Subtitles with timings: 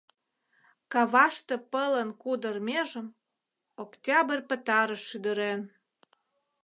[0.91, 3.07] Каваште пылын кудыр межым
[3.83, 5.61] Октябрь пытарыш шӱдырен.